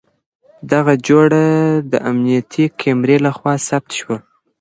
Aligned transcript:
دغه 0.71 0.93
جوړه 1.07 1.45
د 1.91 1.93
امنيتي 2.09 2.65
کمرې 2.81 3.17
له 3.25 3.31
خوا 3.37 3.53
ثبت 3.67 3.91
شوه. 3.99 4.17